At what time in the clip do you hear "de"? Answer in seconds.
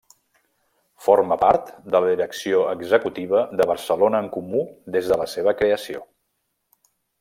1.97-2.01, 3.61-3.69, 5.15-5.25